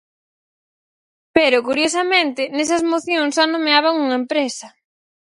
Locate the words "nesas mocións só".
2.55-3.43